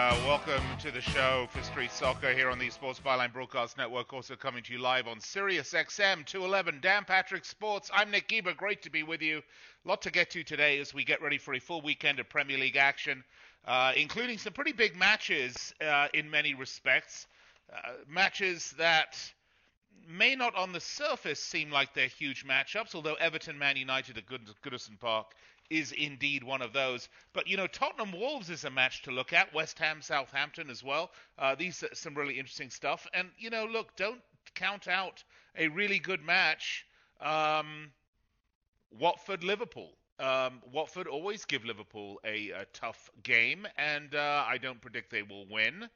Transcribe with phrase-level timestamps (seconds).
[0.00, 4.14] Uh, welcome to the show for Street Soccer here on the Sports Byline Broadcast Network,
[4.14, 7.90] also coming to you live on Sirius XM 211, Dan Patrick Sports.
[7.92, 9.42] I'm Nick Geber, great to be with you.
[9.84, 12.30] A lot to get to today as we get ready for a full weekend of
[12.30, 13.22] Premier League action,
[13.66, 17.26] uh, including some pretty big matches uh, in many respects.
[17.70, 19.18] Uh, matches that
[20.08, 24.24] may not on the surface seem like they're huge matchups, although Everton Man United at
[24.24, 25.34] Good- Goodison Park
[25.70, 27.08] is indeed one of those.
[27.32, 29.54] But you know, Tottenham Wolves is a match to look at.
[29.54, 31.12] West Ham Southampton as well.
[31.38, 33.06] Uh, these are some really interesting stuff.
[33.14, 34.20] And you know, look, don't
[34.54, 35.22] count out
[35.56, 36.84] a really good match.
[37.20, 37.92] Um,
[38.90, 39.92] Watford Liverpool.
[40.18, 45.22] Um, Watford always give Liverpool a, a tough game, and uh, I don't predict they
[45.22, 45.88] will win.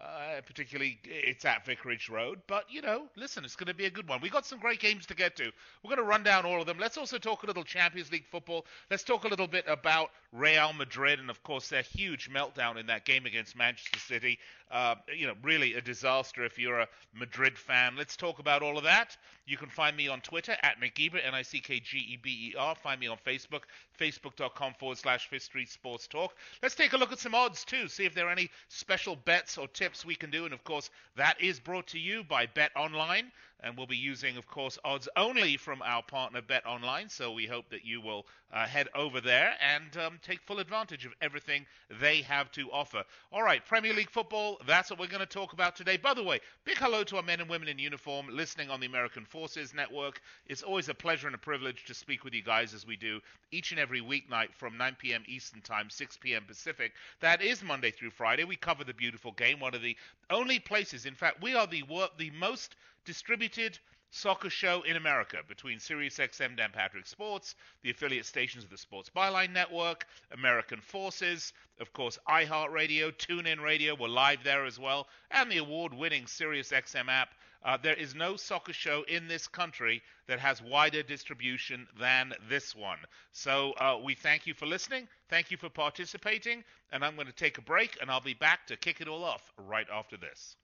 [0.00, 2.40] Uh, particularly, it's at Vicarage Road.
[2.46, 4.20] But, you know, listen, it's going to be a good one.
[4.22, 5.52] We've got some great games to get to.
[5.82, 6.78] We're going to run down all of them.
[6.78, 8.64] Let's also talk a little Champions League football.
[8.90, 12.86] Let's talk a little bit about Real Madrid and, of course, their huge meltdown in
[12.86, 14.38] that game against Manchester City.
[14.70, 17.94] Uh, you know, really a disaster if you're a Madrid fan.
[17.98, 19.16] Let's talk about all of that.
[19.44, 22.52] You can find me on Twitter at Nick N I C K G E B
[22.52, 22.76] E R.
[22.76, 23.62] Find me on Facebook,
[23.98, 26.36] facebook.com forward slash Street Sports Talk.
[26.62, 29.58] Let's take a look at some odds, too, see if there are any special bets
[29.58, 30.44] or tips we can do.
[30.44, 33.32] And, of course, that is brought to you by Bet Online.
[33.62, 37.08] And we'll be using, of course, odds only from our partner Bet Online.
[37.08, 41.06] So we hope that you will uh, head over there and um, take full advantage
[41.06, 41.66] of everything
[42.00, 43.04] they have to offer.
[43.32, 45.96] All right, Premier League football, that's what we're going to talk about today.
[45.96, 48.86] By the way, big hello to our men and women in uniform listening on the
[48.86, 50.20] American Forces Network.
[50.46, 53.20] It's always a pleasure and a privilege to speak with you guys as we do
[53.52, 55.22] each and every weeknight from 9 p.m.
[55.26, 56.44] Eastern Time, 6 p.m.
[56.46, 56.92] Pacific.
[57.20, 58.44] That is Monday through Friday.
[58.44, 59.96] We cover the beautiful game, one of the
[60.30, 61.84] only places, in fact, we are the,
[62.18, 63.78] the most distributed
[64.12, 69.10] soccer show in America between SiriusXM Dan Patrick Sports, the affiliate stations of the Sports
[69.14, 75.50] Byline Network, American Forces, of course iHeartRadio, TuneIn Radio, we're live there as well, and
[75.50, 77.34] the award-winning SiriusXM app.
[77.62, 82.74] Uh, there is no soccer show in this country that has wider distribution than this
[82.74, 82.98] one.
[83.32, 87.32] So uh, we thank you for listening, thank you for participating, and I'm going to
[87.32, 90.56] take a break, and I'll be back to kick it all off right after this.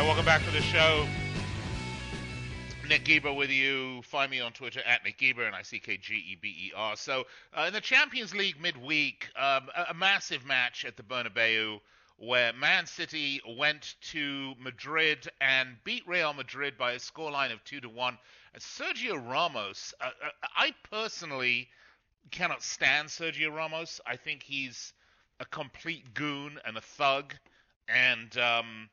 [0.00, 1.06] Right, welcome back to the show.
[2.88, 4.00] Nick Geber with you.
[4.02, 6.72] Find me on Twitter at Nick Geber, and I C K G E B E
[6.74, 6.96] R.
[6.96, 11.80] So, uh, in the Champions League midweek, um, a, a, massive match at the Bernabeu
[12.16, 17.80] where Man City went to Madrid and beat Real Madrid by a scoreline of 2
[17.80, 18.18] to 1.
[18.54, 21.68] And Sergio Ramos, uh, uh, I personally
[22.30, 24.00] cannot stand Sergio Ramos.
[24.06, 24.94] I think he's
[25.40, 27.34] a complete goon and a thug.
[27.86, 28.34] And.
[28.38, 28.88] Um,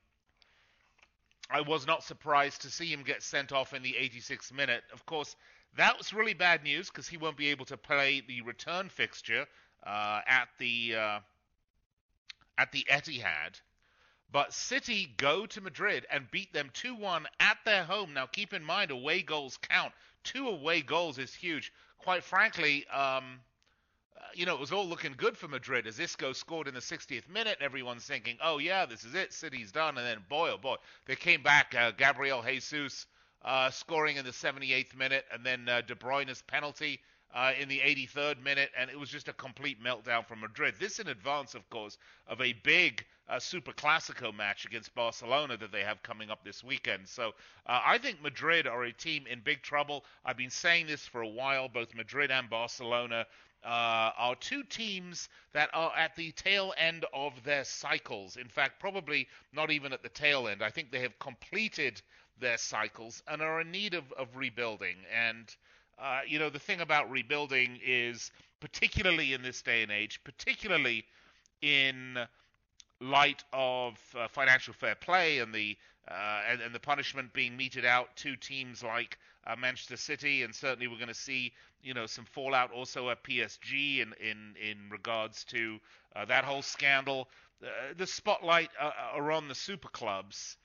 [1.50, 4.84] I was not surprised to see him get sent off in the 86th minute.
[4.92, 5.36] Of course,
[5.76, 9.46] that was really bad news because he won't be able to play the return fixture
[9.86, 11.20] uh, at the uh,
[12.58, 13.62] at the Etihad.
[14.30, 18.14] But City go to Madrid and beat them 2-1 at their home.
[18.14, 19.94] Now, keep in mind, away goals count.
[20.24, 21.72] Two away goals is huge.
[22.00, 23.40] Quite frankly, um,
[24.38, 27.28] you know, it was all looking good for Madrid as Isco scored in the 60th
[27.28, 27.58] minute.
[27.60, 29.34] Everyone's thinking, oh, yeah, this is it.
[29.34, 29.98] City's done.
[29.98, 30.76] And then, boy, oh, boy,
[31.08, 31.74] they came back.
[31.76, 33.08] Uh, Gabriel Jesus
[33.44, 37.00] uh, scoring in the 78th minute, and then uh, De Bruyne's penalty
[37.34, 38.70] uh, in the 83rd minute.
[38.78, 40.76] And it was just a complete meltdown from Madrid.
[40.80, 45.72] This in advance, of course, of a big uh, Super Classico match against Barcelona that
[45.72, 47.08] they have coming up this weekend.
[47.08, 47.30] So
[47.66, 50.06] uh, I think Madrid are a team in big trouble.
[50.24, 53.26] I've been saying this for a while, both Madrid and Barcelona
[53.64, 58.38] uh, are two teams that are at the tail end of their cycles.
[58.38, 60.62] In fact, probably not even at the tail end.
[60.64, 62.02] I think they have completed
[62.40, 64.98] their cycles and are in need of, of rebuilding.
[65.14, 65.54] And,
[66.00, 71.06] uh, you know, the thing about rebuilding is, particularly in this day and age, particularly
[71.62, 72.18] in
[73.00, 75.78] light of uh, financial fair play and the
[76.10, 79.18] uh, and, and, the punishment being meted out to teams like
[79.48, 83.24] uh, Manchester City, and certainly we're going to see you know some fallout also at
[83.24, 85.80] PSG in in in regards to
[86.16, 87.30] uh, that whole scandal.
[87.64, 90.58] Uh, the spotlight uh, are on the super clubs,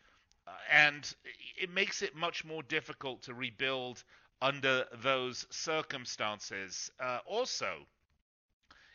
[0.70, 1.14] and
[1.56, 4.02] it makes it much more difficult to rebuild
[4.42, 6.90] under those circumstances.
[7.26, 7.86] also,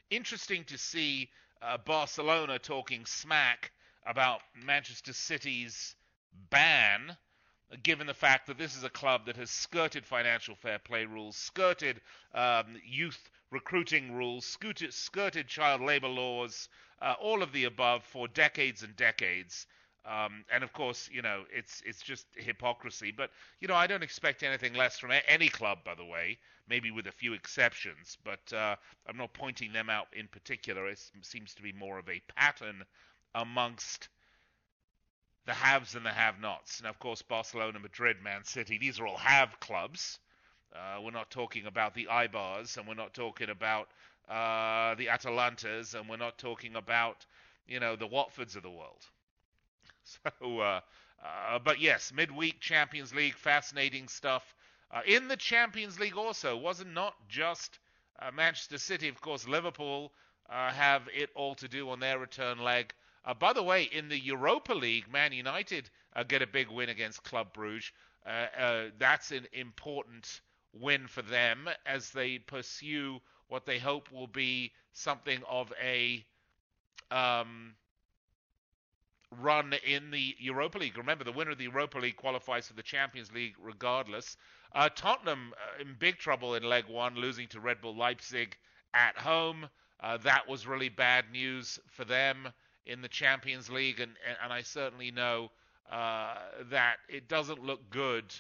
[0.09, 1.29] interesting to see
[1.85, 3.71] Barcelona talking smack
[4.05, 5.95] about Manchester City's
[6.49, 7.15] ban,
[7.83, 11.35] given the fact that this is a club that has skirted financial fair play rules,
[11.35, 12.01] skirted
[12.33, 16.69] um, youth recruiting rules, skirted, skirted child labor laws,
[17.01, 19.67] uh, all of the above for decades and decades.
[20.05, 23.11] Um, and of course, you know, it's it's just hypocrisy.
[23.11, 26.37] But you know, I don't expect anything less from any club, by the way.
[26.69, 28.75] Maybe with a few exceptions, but uh,
[29.07, 30.87] I'm not pointing them out in particular.
[30.87, 32.83] It seems to be more of a pattern
[33.35, 34.09] amongst
[35.47, 36.79] the haves and the have-nots.
[36.79, 40.19] And of course, Barcelona, Madrid, Man City, these are all have clubs.
[40.75, 43.89] Uh, we're not talking about the Eibars, and we're not talking about
[44.29, 47.25] uh, the Atalantas, and we're not talking about,
[47.67, 49.03] you know, the Watfords of the world.
[50.41, 50.81] So, uh,
[51.23, 54.55] uh, but yes, midweek Champions League, fascinating stuff.
[54.91, 57.79] Uh, in the Champions League also wasn't not just
[58.19, 59.47] uh, Manchester City, of course.
[59.47, 60.13] Liverpool
[60.49, 62.93] have it all to do on their return leg.
[63.27, 65.89] Uh, by the way, in the Europa League, Man United
[66.29, 67.91] get a big win against Club Bruges.
[68.97, 70.39] that's an important
[70.73, 73.19] win for them as they pursue
[73.49, 76.25] what they hope will be something of a
[77.11, 77.75] um,
[79.41, 80.97] run in the Europa League.
[80.97, 84.37] Remember, the winner of the Europa League qualifies for the Champions League regardless.
[84.73, 88.55] Uh, Tottenham uh, in big trouble in leg one, losing to Red Bull Leipzig
[88.93, 89.67] at home.
[89.99, 92.47] Uh, that was really bad news for them
[92.87, 94.13] in the Champions League, and,
[94.43, 95.51] and I certainly know
[95.91, 96.35] uh,
[96.71, 98.33] that it doesn't look good.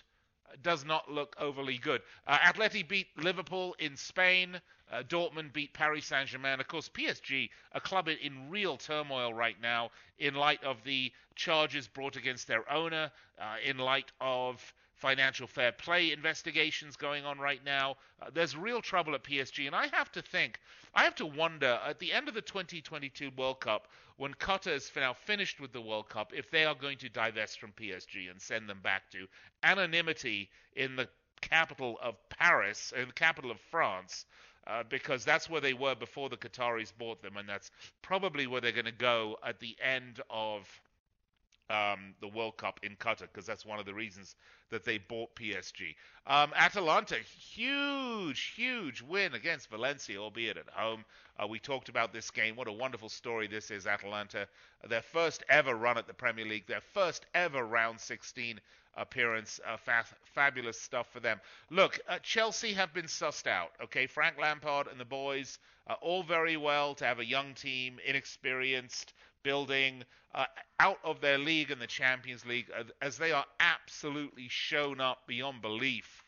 [0.61, 2.01] Does not look overly good.
[2.25, 4.59] Uh, Atleti beat Liverpool in Spain.
[4.89, 6.61] Uh, Dortmund beat Paris Saint Germain.
[6.61, 11.89] Of course, PSG, a club in real turmoil right now, in light of the charges
[11.89, 17.63] brought against their owner, uh, in light of financial fair play investigations going on right
[17.63, 17.95] now.
[18.21, 20.59] Uh, there's real trouble at PSG, and I have to think,
[20.93, 24.91] I have to wonder at the end of the 2022 World Cup, when Qatar is
[24.95, 28.41] now finished with the World Cup, if they are going to divest from PSG and
[28.41, 29.27] send them back to
[29.63, 31.07] anonymity in the
[31.41, 34.25] capital of Paris, in the capital of France,
[34.65, 37.69] uh, because that's where they were before the Qataris bought them, and that's
[38.01, 40.67] probably where they're going to go at the end of
[41.69, 44.35] um, the World Cup in Qatar, because that's one of the reasons
[44.69, 45.95] that they bought PSG.
[46.25, 51.05] Um, Atalanta, huge, huge win against Valencia, albeit at home.
[51.41, 52.55] Uh, we talked about this game.
[52.55, 54.47] What a wonderful story this is, Atalanta.
[54.87, 58.59] Their first ever run at the Premier League, their first ever round 16
[58.97, 59.59] appearance.
[59.65, 61.39] Uh, fa- fabulous stuff for them.
[61.69, 63.71] Look, uh, Chelsea have been sussed out.
[63.83, 67.99] Okay, Frank Lampard and the boys, uh, all very well to have a young team,
[68.05, 69.13] inexperienced,
[69.43, 70.03] building
[70.35, 70.45] uh,
[70.79, 72.69] out of their league in the Champions League,
[73.01, 76.23] as they are absolutely shown up beyond belief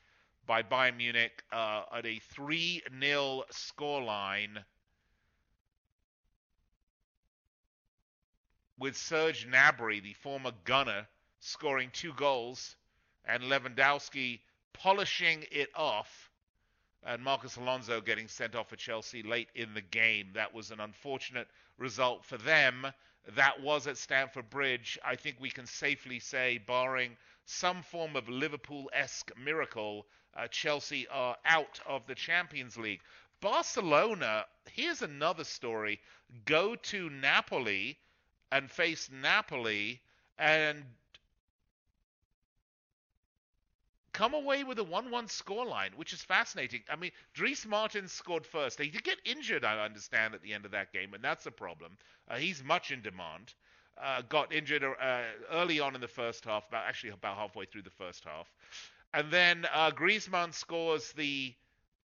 [0.47, 4.63] by Bayern Munich uh, at a 3 0 scoreline.
[8.79, 11.05] With Serge Gnabry, the former gunner,
[11.39, 12.75] scoring two goals,
[13.25, 14.39] and Lewandowski
[14.73, 16.29] polishing it off,
[17.03, 20.31] and Marcos Alonso getting sent off for Chelsea late in the game.
[20.33, 21.47] That was an unfortunate
[21.77, 22.87] result for them.
[23.35, 24.97] That was at Stamford Bridge.
[25.03, 31.07] I think we can safely say, barring some form of Liverpool esque miracle, uh, Chelsea
[31.07, 33.01] are out of the Champions League.
[33.41, 35.99] Barcelona, here's another story.
[36.45, 37.97] Go to Napoli
[38.51, 40.01] and face Napoli
[40.37, 40.83] and
[44.19, 46.81] come away with a 1 1 scoreline, which is fascinating.
[46.91, 48.77] I mean, Dries Mertens scored first.
[48.77, 51.51] He did get injured, I understand, at the end of that game, and that's a
[51.51, 51.95] problem.
[52.29, 53.53] Uh, he's much in demand.
[53.97, 55.21] Uh, got injured uh,
[55.51, 58.51] early on in the first half, about actually about halfway through the first half.
[59.13, 61.53] And then uh, Griezmann scores the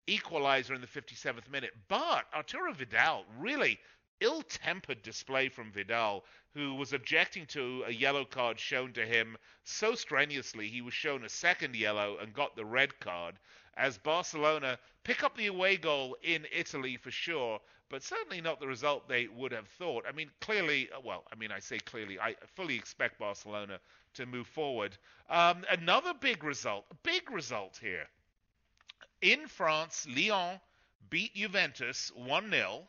[0.07, 1.73] equalizer in the 57th minute.
[1.89, 3.81] But Arturo Vidal really
[4.21, 9.95] ill-tempered display from Vidal, who was objecting to a yellow card shown to him so
[9.95, 13.39] strenuously he was shown a second yellow and got the red card.
[13.77, 18.67] As Barcelona pick up the away goal in Italy for sure, but certainly not the
[18.67, 20.05] result they would have thought.
[20.09, 23.79] I mean, clearly, uh, well, I mean, I say clearly, I fully expect Barcelona
[24.15, 24.97] to move forward.
[25.29, 28.09] Um, another big result, big result here.
[29.21, 30.61] In France, Lyon
[31.11, 32.89] beat Juventus 1 0.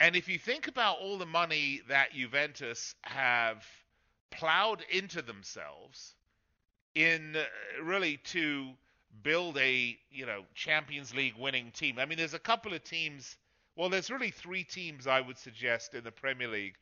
[0.00, 3.64] And if you think about all the money that Juventus have
[4.30, 6.14] plowed into themselves
[6.94, 8.70] in uh, really to
[9.22, 11.98] build a, you know, Champions League winning team.
[11.98, 13.36] I mean, there's a couple of teams,
[13.76, 16.76] well, there's really three teams I would suggest in the Premier League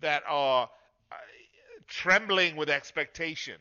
[0.00, 0.70] that are
[1.10, 1.14] uh,
[1.88, 3.56] trembling with expectation,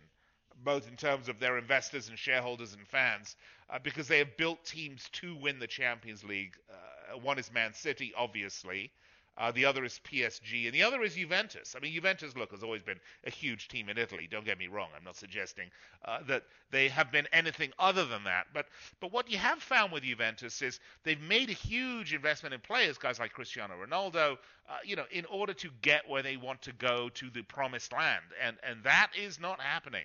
[0.64, 3.36] both in terms of their investors and shareholders and fans,
[3.70, 6.56] uh, because they have built teams to win the Champions League.
[6.70, 8.92] Uh, one is Man City, obviously.
[9.40, 11.74] Uh, the other is PSG, and the other is Juventus.
[11.76, 14.28] I mean, Juventus, look, has always been a huge team in Italy.
[14.30, 14.90] Don't get me wrong.
[14.96, 15.70] I'm not suggesting
[16.04, 18.48] uh, that they have been anything other than that.
[18.54, 18.66] But
[19.00, 22.98] but what you have found with Juventus is they've made a huge investment in players,
[22.98, 24.34] guys like Cristiano Ronaldo,
[24.68, 27.94] uh, you know, in order to get where they want to go to the promised
[27.94, 30.04] land, and and that is not happening.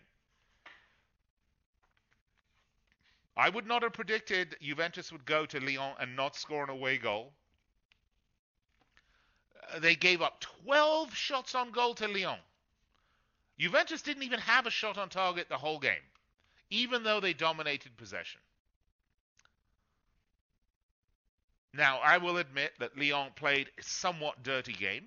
[3.36, 6.98] I would not have predicted Juventus would go to Lyon and not score an away
[6.98, 7.32] goal.
[9.72, 12.38] Uh, they gave up 12 shots on goal to Lyon.
[13.58, 16.02] Juventus didn't even have a shot on target the whole game,
[16.70, 18.40] even though they dominated possession.
[21.72, 25.06] Now, I will admit that Lyon played a somewhat dirty game.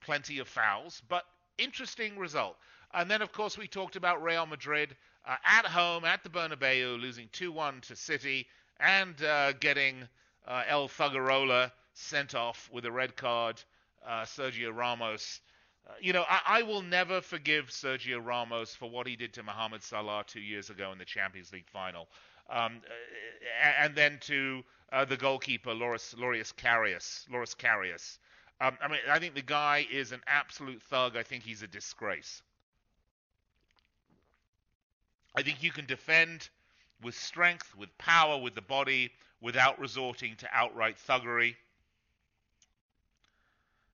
[0.00, 1.24] Plenty of fouls, but
[1.58, 2.56] interesting result.
[2.94, 7.00] And then, of course, we talked about Real Madrid uh, at home at the Bernabeu,
[7.00, 8.46] losing 2-1 to City,
[8.80, 10.08] and uh, getting
[10.46, 13.62] uh, El Figueroa sent off with a red card.
[14.06, 15.40] Uh, Sergio Ramos.
[15.86, 19.44] Uh, you know, I, I, will never forgive Sergio Ramos for what he did to
[19.44, 22.08] Mohamed Salah two years ago in the Champions League final.
[22.50, 22.80] Um,
[23.78, 24.64] and then to
[25.08, 27.30] the goalkeeper, Loris, Loris Karius.
[27.30, 28.18] Loris Karius.
[28.60, 31.16] Um, I mean, I think the guy is an absolute thug.
[31.16, 32.42] I think he's a disgrace.
[35.34, 36.48] I think you can defend
[37.02, 39.10] with strength, with power, with the body,
[39.40, 41.56] without resorting to outright thuggery.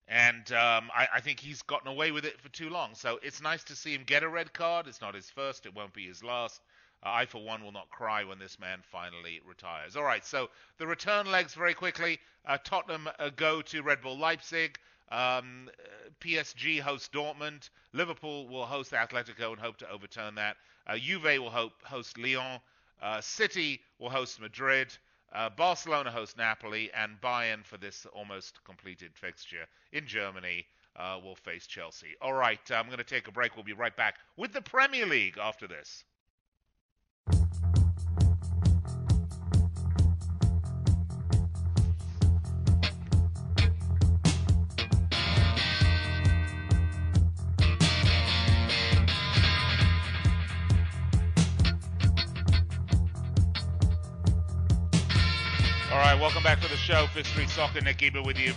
[0.07, 2.95] And um, I, I, think he's gotten away with it for too long.
[2.95, 4.87] So it's nice to see him get a red card.
[4.87, 6.63] It's not his first, it won't be his last.
[7.03, 9.97] Uh, I, for one, will not cry when this man finally retires.
[9.97, 12.19] All right, so the return legs very quickly.
[12.47, 14.79] Uh, Tottenham uh, go to Red Bull Leipzig.
[15.11, 15.71] Um,
[16.21, 17.71] PSG hosts Dortmund.
[17.93, 20.57] Liverpool will host Atletico and hope to overturn that.
[20.87, 22.61] Uh, Juve will hope, host Lyon.
[23.01, 24.97] Uh, City will host Madrid.
[25.33, 31.37] Uh, Barcelona hosts Napoli, and Bayern for this almost completed fixture in Germany uh, will
[31.37, 32.15] face Chelsea.
[32.23, 33.55] All right, I'm going to take a break.
[33.55, 36.05] We'll be right back with the Premier League after this.
[56.21, 57.07] Welcome back to the show.
[57.15, 58.53] Fifth Street Soccer, Nick Geber with you.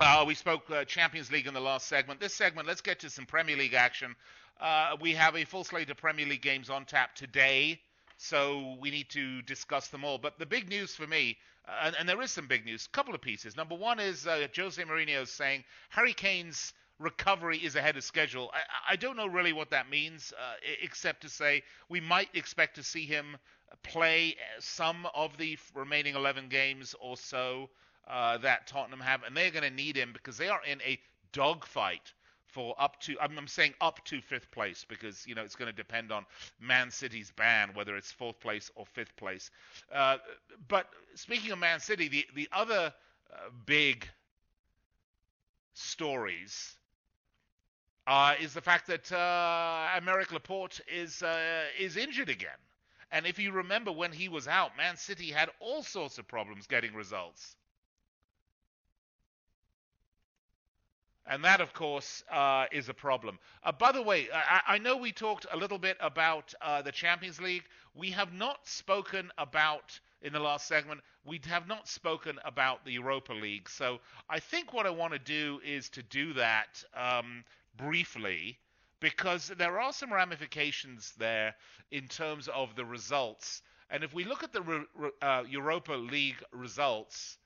[0.00, 2.18] Uh, we spoke uh, Champions League in the last segment.
[2.18, 4.16] This segment, let's get to some Premier League action.
[4.58, 7.78] Uh, we have a full slate of Premier League games on tap today,
[8.16, 10.16] so we need to discuss them all.
[10.16, 11.36] But the big news for me,
[11.68, 13.54] uh, and, and, there is some big news, a couple of pieces.
[13.54, 18.50] Number one is uh, Jose Mourinho saying Harry Kane's recovery is ahead of schedule.
[18.54, 22.76] I, I don't know really what that means, uh, except to say we might expect
[22.76, 23.36] to see him
[23.82, 27.70] play some of the remaining 11 games or so
[28.08, 30.98] uh, that Tottenham have, and they're going to need him because they are in a
[31.32, 32.12] dogfight
[32.46, 35.76] for up to I'm, saying up to fifth place because you know it's going to
[35.76, 36.26] depend on
[36.60, 39.50] Man City's ban whether it's fourth place or fifth place.
[39.92, 40.18] Uh,
[40.68, 42.92] but speaking of Man City, the the other
[43.32, 44.06] uh, big
[45.72, 46.76] stories
[48.06, 52.50] uh, is the fact that uh, Aymeric Laporte is uh, is injured again.
[53.12, 56.66] And if you remember when he was out, Man City had all sorts of problems
[56.66, 57.56] getting results.
[61.26, 63.38] And that, of course, uh, is a problem.
[63.62, 66.90] Uh, by the way, I, I, know we talked a little bit about uh, the
[66.90, 67.62] Champions League.
[67.94, 72.92] We have not spoken about, in the last segment, we have not spoken about the
[72.92, 73.68] Europa League.
[73.68, 77.44] So I think what I want to do is to do that um,
[77.76, 78.58] briefly
[79.02, 81.56] because there are some ramifications there
[81.90, 83.60] in terms of the results.
[83.90, 84.86] And if we look at the
[85.20, 87.36] uh, Europa League results,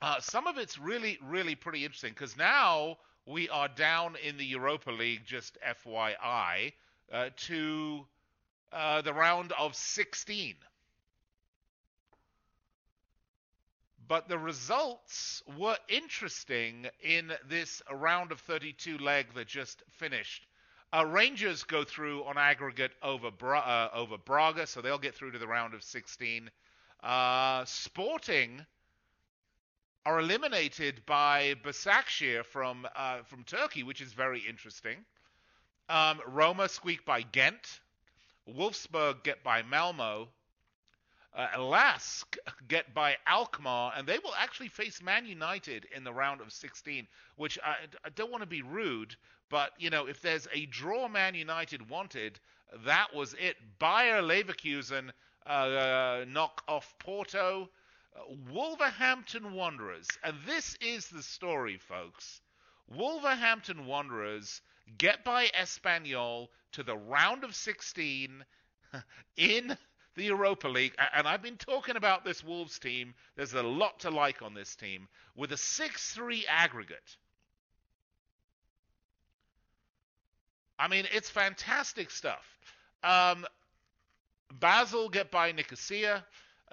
[0.00, 2.96] uh, some of it's really, really pretty interesting because now
[3.26, 6.72] we are down in the Europa League, just FYI,
[7.12, 8.06] uh, to
[8.72, 10.54] uh, the round of 16.
[14.08, 20.46] But the results were interesting in this round of 32 leg that just finished.
[20.92, 25.32] Uh, Rangers go through on aggregate over Bra- uh, over Braga, so they'll get through
[25.32, 26.50] to the round of 16.
[27.02, 28.64] Uh, Sporting
[30.04, 35.04] are eliminated by Başakşehir from uh, from Turkey, which is very interesting.
[35.88, 37.80] Um, Roma squeak by Ghent.
[38.48, 40.28] Wolfsburg get by Malmo
[41.36, 46.40] uh, Lask get by Alkmaar, and they will actually face Man United in the round
[46.40, 47.06] of 16.
[47.36, 49.14] Which I, I don't want to be rude,
[49.50, 52.40] but you know, if there's a draw Man United wanted,
[52.84, 53.56] that was it.
[53.78, 55.10] Bayer Leverkusen
[55.46, 57.68] uh, knock off Porto.
[58.50, 62.40] Wolverhampton Wanderers, and this is the story, folks.
[62.88, 64.62] Wolverhampton Wanderers
[64.96, 68.42] get by Espanyol to the round of 16
[69.36, 69.76] in
[70.16, 70.94] the Europa League.
[71.14, 73.14] And I've been talking about this Wolves team.
[73.36, 77.16] There's a lot to like on this team with a 6 3 aggregate.
[80.78, 82.44] I mean, it's fantastic stuff.
[83.02, 83.46] Um,
[84.52, 86.24] Basel get by Nicosia.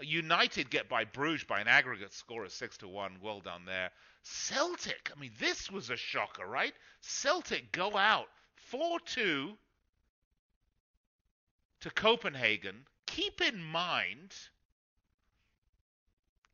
[0.01, 3.17] United get by Bruges by an aggregate score of 6 to 1.
[3.21, 3.91] Well done there.
[4.23, 6.73] Celtic, I mean, this was a shocker, right?
[7.01, 9.57] Celtic go out 4 2
[11.81, 12.85] to Copenhagen.
[13.15, 14.33] Keep in mind,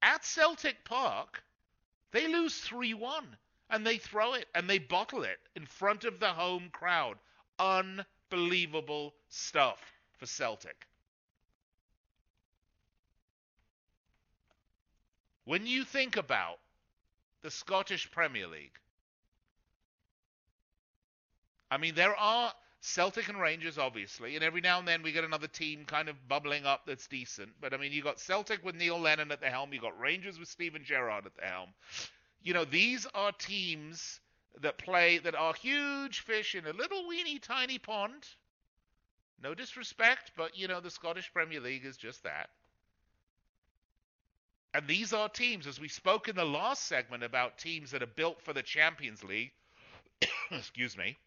[0.02, 1.42] at Celtic Park,
[2.12, 3.38] they lose 3 1
[3.70, 7.18] and they throw it and they bottle it in front of the home crowd.
[7.60, 9.80] Unbelievable stuff
[10.18, 10.86] for Celtic.
[15.46, 16.60] When you think about
[17.42, 18.78] the Scottish Premier League,
[21.72, 25.26] I mean, there are Celtic and Rangers, obviously, and every now and then we get
[25.26, 27.52] another team kind of bubbling up that's decent.
[27.60, 30.40] But I mean, you got Celtic with Neil Lennon at the helm, you got Rangers
[30.40, 31.70] with Steven Gerrard at the helm.
[32.42, 34.22] You know, these are teams
[34.62, 38.26] that play that are huge fish in a little weeny tiny pond.
[39.42, 42.50] No disrespect, but you know, the Scottish Premier League is just that.
[44.74, 48.08] And these are teams, as we spoke in the last segment about teams that are
[48.08, 49.52] built for the Champions League.
[50.52, 51.18] excuse me.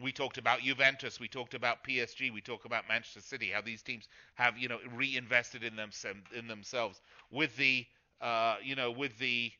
[0.00, 3.82] We talked about Juventus, we talked about PSG, we talked about Manchester City, how these
[3.82, 5.90] teams have, you know, reinvested in them
[6.36, 7.00] in themselves
[7.30, 7.84] with the,
[8.20, 9.50] uh, you know, with the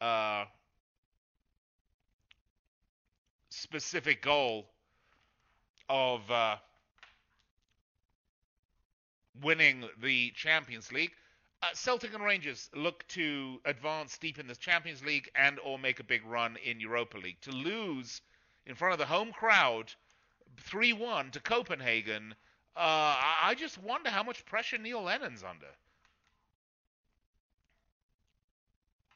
[0.00, 0.44] uh,
[3.50, 4.66] specific goal
[5.88, 6.56] of uh,
[9.42, 11.12] winning the Champions League.
[11.62, 15.98] Uh, Celtic and Rangers look to advance deep in the Champions League and or make
[15.98, 17.40] a big run in Europa League.
[17.42, 18.20] To lose
[18.66, 19.92] in front of the home crowd
[20.70, 22.34] 3-1 to Copenhagen,
[22.76, 25.66] uh, I just wonder how much pressure Neil Lennon's under.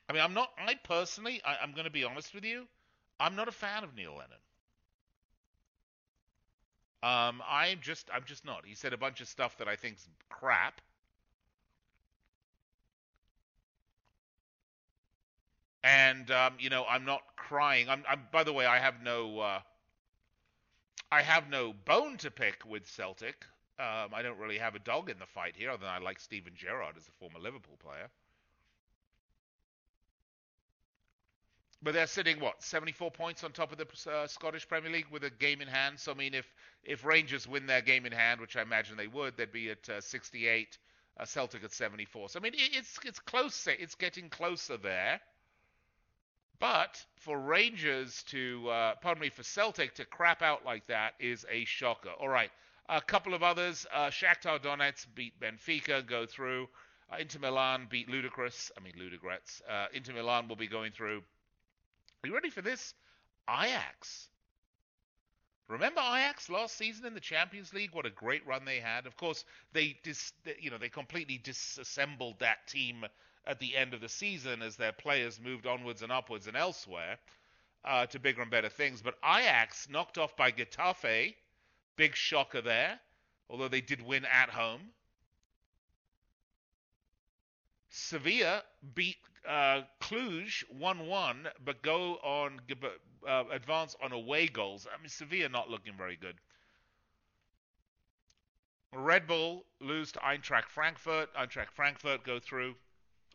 [0.08, 0.50] I mean, I'm not.
[0.58, 2.66] I personally, I, I'm going to be honest with you.
[3.20, 4.38] I'm not a fan of Neil Lennon.
[7.02, 8.66] Um, I'm just, I'm just not.
[8.66, 10.80] He said a bunch of stuff that I think's crap.
[15.84, 17.88] And um, you know I'm not crying.
[17.88, 19.60] I'm, I'm, by the way, I have no uh,
[21.10, 23.44] I have no bone to pick with Celtic.
[23.78, 26.20] Um, I don't really have a dog in the fight here, other than I like
[26.20, 28.08] Steven Gerrard as a former Liverpool player.
[31.82, 35.24] But they're sitting what 74 points on top of the uh, Scottish Premier League with
[35.24, 35.98] a game in hand.
[35.98, 36.46] So I mean, if
[36.84, 39.88] if Rangers win their game in hand, which I imagine they would, they'd be at
[39.88, 40.78] uh, 68.
[41.20, 42.30] Uh, Celtic at 74.
[42.30, 43.66] So I mean, it, it's it's close.
[43.66, 45.20] It's getting closer there.
[46.62, 51.44] But for Rangers to, uh, pardon me, for Celtic to crap out like that is
[51.50, 52.12] a shocker.
[52.20, 52.52] All right,
[52.88, 53.84] a couple of others.
[53.92, 56.68] Uh, Shakhtar Donetsk beat Benfica, go through.
[57.12, 58.70] Uh, Inter Milan beat Ludogorets.
[58.78, 59.60] I mean Ludogorets.
[59.68, 61.24] Uh, Inter Milan will be going through.
[62.22, 62.94] Are you ready for this?
[63.50, 64.28] Ajax.
[65.66, 67.92] Remember Ajax last season in the Champions League?
[67.92, 69.08] What a great run they had.
[69.08, 73.04] Of course, they dis, you know, they completely disassembled that team
[73.46, 77.18] at the end of the season as their players moved onwards and upwards and elsewhere
[77.84, 79.02] uh, to bigger and better things.
[79.02, 81.34] But Ajax knocked off by Getafe,
[81.96, 83.00] big shocker there,
[83.50, 84.80] although they did win at home.
[87.90, 88.62] Sevilla
[88.94, 92.60] beat uh, Cluj 1-1, but go on
[93.28, 94.86] uh, advance on away goals.
[94.92, 96.36] I mean, Sevilla not looking very good.
[98.94, 101.34] Red Bull lose to Eintracht Frankfurt.
[101.34, 102.74] Eintracht Frankfurt go through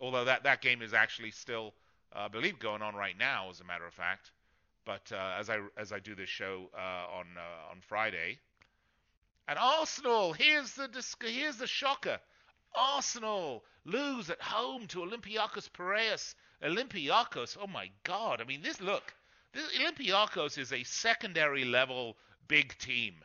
[0.02, 1.74] although that, that game is actually still,
[2.16, 4.32] uh, I believe, going on right now, as a matter of fact.
[4.86, 8.40] But uh, as I as I do this show uh, on uh, on Friday,
[9.48, 10.90] and Arsenal, here's the
[11.22, 12.20] here's the shocker.
[12.74, 16.36] Arsenal lose at home to Olympiacos Piraeus.
[16.64, 18.40] Olympiacos, oh my God!
[18.40, 19.14] I mean, this look,
[19.52, 22.16] this Olympiacos is a secondary level
[22.48, 23.16] big team.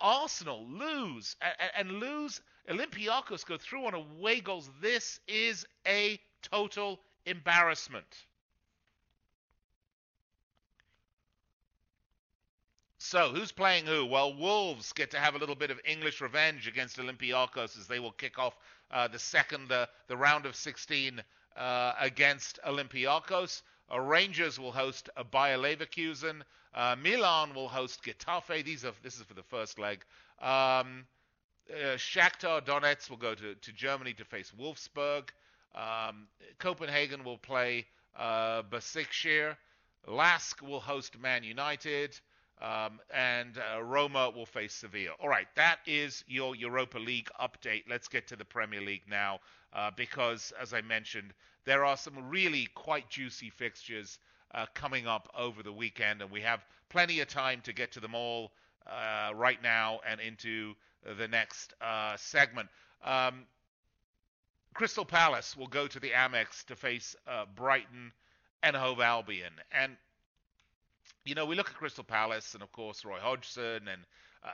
[0.00, 2.40] Arsenal lose and, and lose.
[2.68, 4.70] Olympiacos go through on away goals.
[4.80, 8.06] This is a total embarrassment.
[12.98, 14.04] So, who's playing who?
[14.04, 17.98] Well, Wolves get to have a little bit of English revenge against Olympiacos as they
[17.98, 18.56] will kick off
[18.90, 21.22] uh, the second, uh, the round of 16
[21.56, 23.62] uh, against Olympiacos.
[23.90, 26.42] Uh, Rangers will host a Bayer Leverkusen.
[26.74, 28.64] Uh, Milan will host Getafe.
[28.64, 30.04] These are this is for the first leg.
[30.40, 31.06] Um,
[31.70, 35.28] Uh, Shakhtar Donetsk will go to, to Germany to face Wolfsburg.
[35.74, 36.26] Um,
[36.58, 37.86] Copenhagen will play
[38.18, 38.62] uh.
[40.08, 42.18] Lask will host Man United.
[42.60, 45.12] Um, and uh, Roma will face Sevilla.
[45.20, 47.84] All right, that is your Europa League update.
[47.88, 49.38] Let's get to the Premier League now,
[49.72, 51.32] uh, because as I mentioned,
[51.64, 54.18] there are some really quite juicy fixtures
[54.54, 58.00] uh, coming up over the weekend, and we have plenty of time to get to
[58.00, 58.52] them all
[58.86, 60.74] uh, right now and into
[61.18, 62.68] the next uh, segment.
[63.04, 63.44] Um,
[64.74, 68.12] Crystal Palace will go to the Amex to face uh, Brighton
[68.62, 69.96] and Hove Albion, and
[71.24, 74.02] you know, we look at Crystal Palace and, of course, Roy Hodgson, and
[74.42, 74.48] uh,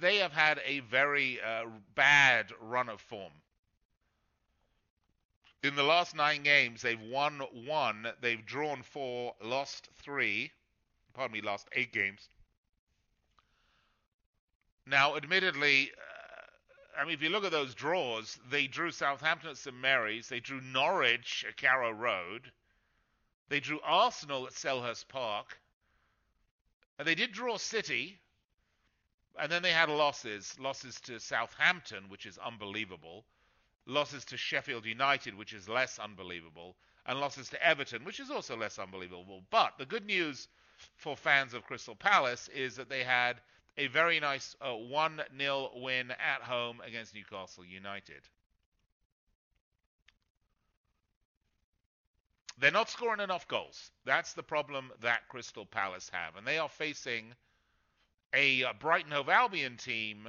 [0.00, 3.32] they have had a very uh, bad run of form.
[5.62, 10.50] In the last nine games, they've won one, they've drawn four, lost three.
[11.14, 12.28] Pardon me, lost eight games.
[14.90, 19.56] Now, admittedly, uh, I mean, if you look at those draws, they drew Southampton at
[19.56, 22.50] St Mary's, they drew Norwich at Carrow Road,
[23.48, 25.60] they drew Arsenal at Selhurst Park,
[26.98, 28.18] and they did draw City,
[29.38, 33.24] and then they had losses losses to Southampton, which is unbelievable,
[33.86, 36.74] losses to Sheffield United, which is less unbelievable,
[37.06, 39.44] and losses to Everton, which is also less unbelievable.
[39.50, 40.48] But the good news
[40.96, 43.40] for fans of Crystal Palace is that they had
[43.76, 48.22] a very nice uh, 1 0 win at home against Newcastle United.
[52.58, 53.90] They're not scoring enough goals.
[54.04, 56.36] That's the problem that Crystal Palace have.
[56.36, 57.32] And they are facing
[58.34, 60.28] a uh, Brighton Hove Albion team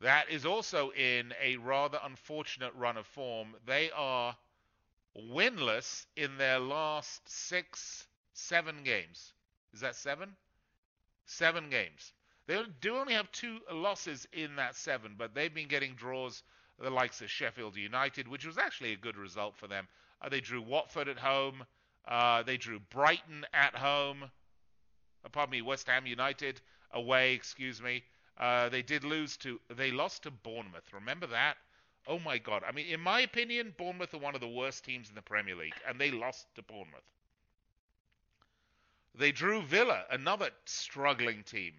[0.00, 3.56] that is also in a rather unfortunate run of form.
[3.66, 4.36] They are
[5.16, 9.32] winless in their last six, seven games.
[9.72, 10.36] Is that seven?
[11.24, 12.12] Seven games.
[12.46, 16.42] They do only have two losses in that seven, but they've been getting draws
[16.78, 19.88] the likes of Sheffield United, which was actually a good result for them.
[20.20, 21.64] Uh, they drew Watford at home.
[22.06, 24.22] Uh, they drew Brighton at home.
[25.24, 26.60] Uh, pardon me, West Ham United
[26.92, 27.32] away.
[27.32, 28.04] Excuse me.
[28.38, 29.58] Uh, they did lose to.
[29.74, 30.92] They lost to Bournemouth.
[30.92, 31.56] Remember that?
[32.06, 32.62] Oh my God!
[32.68, 35.56] I mean, in my opinion, Bournemouth are one of the worst teams in the Premier
[35.56, 37.02] League, and they lost to Bournemouth.
[39.18, 41.72] They drew Villa, another struggling team.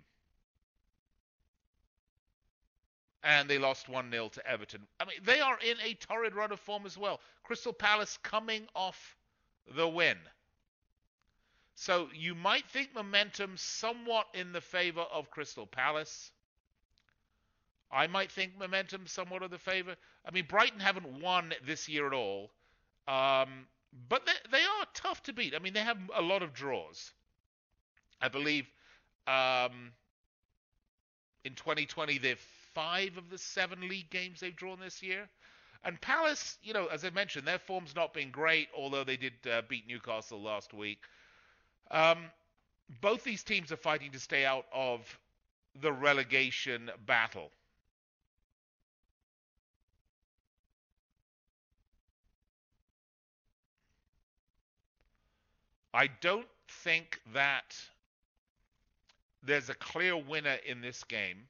[3.27, 4.87] and they lost 1 0 to Everton.
[5.01, 7.19] I mean, they are in a torrid run of form as well.
[7.43, 9.17] Crystal Palace coming off
[9.75, 10.17] the win.
[11.75, 16.31] So you might think momentum somewhat in the favor of Crystal Palace.
[17.91, 19.95] I might think momentum somewhat of the favor.
[20.25, 22.51] I mean, Brighton haven't won this year at all,
[23.07, 23.67] um,
[24.09, 25.53] but they, they, are tough to beat.
[25.55, 27.13] I mean, they have a lot of draws.
[28.21, 28.65] I believe
[29.27, 29.91] um,
[31.43, 32.39] in 2020 they've
[32.73, 35.27] five of the seven league games they've drawn this year.
[35.83, 39.33] And Palace, you know, as I mentioned, their form's not been great, although they did
[39.51, 40.99] uh, beat Newcastle last week.
[41.89, 42.25] Um,
[43.01, 45.17] both these teams are fighting to stay out of
[45.81, 47.51] the relegation battle.
[55.93, 57.75] I don't think that
[59.43, 61.47] there's a clear winner in this game.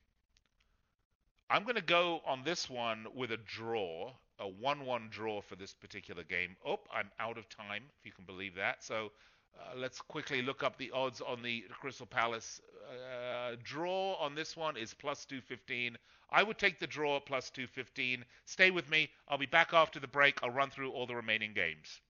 [1.49, 5.55] I'm going to go on this one with a draw, a 1 1 draw for
[5.55, 6.55] this particular game.
[6.65, 8.83] Oh, I'm out of time, if you can believe that.
[8.83, 9.11] So
[9.57, 14.55] uh, let's quickly look up the odds on the Crystal Palace uh, draw on this
[14.55, 15.97] one is plus 215.
[16.29, 18.25] I would take the draw plus 215.
[18.45, 19.09] Stay with me.
[19.27, 20.39] I'll be back after the break.
[20.43, 22.01] I'll run through all the remaining games.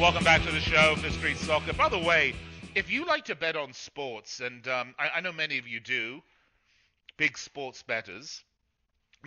[0.00, 1.72] Welcome back to the show, Street Soccer.
[1.72, 2.32] By the way,
[2.76, 5.80] if you like to bet on sports, and um, I, I know many of you
[5.80, 6.22] do,
[7.16, 8.44] big sports betters,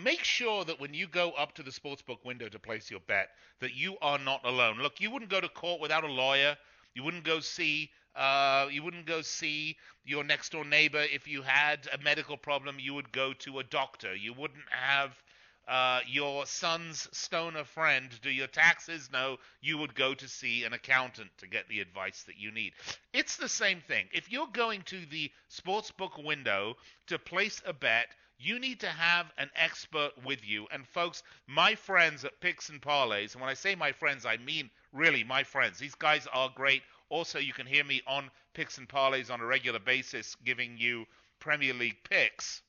[0.02, 3.28] make sure that when you go up to the sportsbook window to place your bet,
[3.60, 4.78] that you are not alone.
[4.78, 6.56] Look, you wouldn't go to court without a lawyer.
[6.94, 7.90] You wouldn't go see.
[8.16, 12.76] Uh, you wouldn't go see your next door neighbor if you had a medical problem.
[12.78, 14.14] You would go to a doctor.
[14.14, 15.22] You wouldn't have
[15.68, 19.10] uh, your son's stoner friend do your taxes?
[19.12, 22.72] No, you would go to see an accountant to get the advice that you need.
[23.12, 24.06] It's the same thing.
[24.12, 29.30] If you're going to the sportsbook window to place a bet, you need to have
[29.38, 30.66] an expert with you.
[30.72, 34.38] And folks, my friends at Picks and Parlays, and when I say my friends, I
[34.38, 35.78] mean really my friends.
[35.78, 36.82] These guys are great.
[37.08, 41.06] Also, you can hear me on Picks and Parlays on a regular basis giving you
[41.38, 42.62] Premier League picks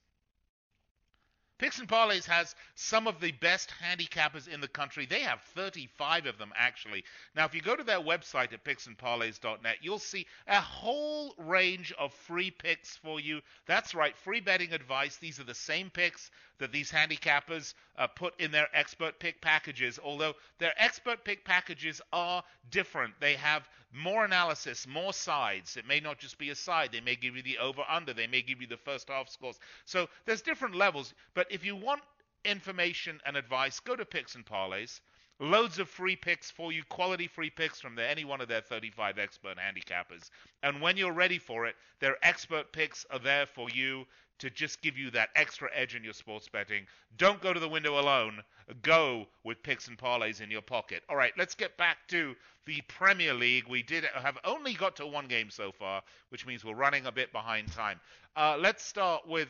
[1.60, 5.06] Picks and Parlays has some of the best handicappers in the country.
[5.06, 7.04] They have 35 of them, actually.
[7.36, 12.14] Now, if you go to their website at picksandparlays.net, you'll see a whole range of
[12.14, 13.42] free picks for you.
[13.66, 15.18] That's right, free betting advice.
[15.18, 16.32] These are the same picks
[16.64, 22.02] that these handicappers uh, put in their expert pick packages, although their expert pick packages
[22.14, 23.14] are different.
[23.20, 25.76] They have more analysis, more sides.
[25.76, 26.94] It may not just be a side.
[26.94, 28.14] They may give you the over under.
[28.14, 29.60] They may give you the first half scores.
[29.84, 31.14] So there's different levels.
[31.34, 32.02] But if you want
[32.46, 35.02] information and advice, go to Picks and Parlays.
[35.40, 38.62] Loads of free picks for you, quality free picks from the, any one of their
[38.62, 40.30] 35 expert handicappers.
[40.62, 44.06] And when you're ready for it, their expert picks are there for you
[44.40, 46.86] to just give you that extra edge in your sports betting.
[47.18, 48.42] Don't go to the window alone.
[48.82, 51.04] Go with picks and parlays in your pocket.
[51.10, 53.68] All right, let's get back to the Premier League.
[53.68, 57.12] We did have only got to one game so far, which means we're running a
[57.12, 58.00] bit behind time.
[58.36, 59.50] Uh, let's start with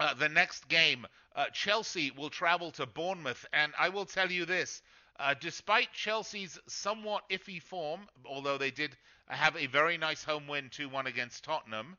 [0.00, 1.06] uh, the next game.
[1.36, 4.82] Uh, Chelsea will travel to Bournemouth, and I will tell you this.
[5.18, 8.96] Uh, despite Chelsea's somewhat iffy form, although they did
[9.28, 11.96] have a very nice home win 2 1 against Tottenham,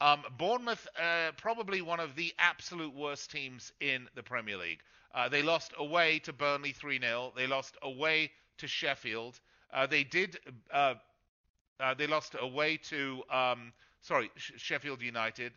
[0.00, 4.80] um, Bournemouth, uh, probably one of the absolute worst teams in the Premier League.
[5.14, 7.32] Uh, they lost away to Burnley 3 0.
[7.34, 9.40] They lost away to Sheffield.
[9.72, 10.38] Uh, they did.
[10.72, 13.22] They lost away to.
[13.30, 15.52] Um, sorry, Sheffield United.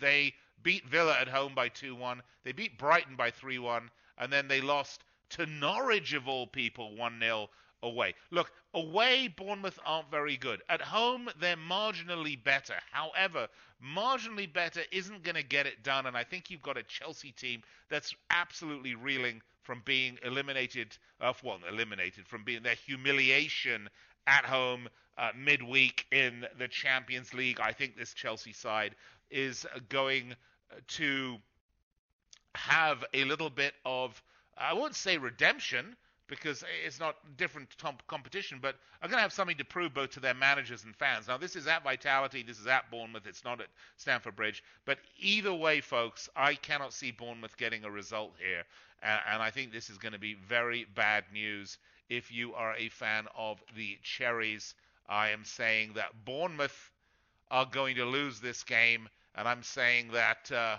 [0.00, 2.22] They beat Villa at home by 2 1.
[2.44, 3.90] They beat Brighton by 3 1.
[4.18, 7.48] And then they lost to Norwich, of all people, 1 0
[7.82, 8.14] away.
[8.30, 10.62] Look, away, Bournemouth aren't very good.
[10.68, 12.74] At home, they're marginally better.
[12.90, 13.48] However,
[13.84, 17.32] marginally better isn't going to get it done, and I think you've got a Chelsea
[17.32, 23.88] team that's absolutely reeling from being eliminated, uh, well, eliminated, from being their humiliation
[24.26, 27.60] at home uh, midweek in the Champions League.
[27.60, 28.94] I think this Chelsea side
[29.30, 30.34] is going
[30.88, 31.38] to
[32.54, 34.22] have a little bit of,
[34.56, 37.68] I won't say redemption, because it's not different
[38.06, 41.28] competition, but are going to have something to prove both to their managers and fans.
[41.28, 43.66] Now, this is at Vitality, this is at Bournemouth, it's not at
[43.98, 48.62] Stamford Bridge, but either way, folks, I cannot see Bournemouth getting a result here,
[49.02, 51.76] and, and I think this is going to be very bad news
[52.08, 54.74] if you are a fan of the Cherries.
[55.06, 56.90] I am saying that Bournemouth
[57.50, 60.50] are going to lose this game, and I'm saying that.
[60.50, 60.76] Uh,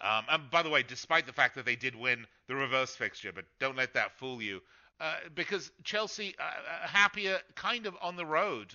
[0.00, 3.32] um, and by the way, despite the fact that they did win the reverse fixture,
[3.32, 4.60] but don't let that fool you,
[5.00, 8.74] uh, because Chelsea uh, uh happier kind of on the road.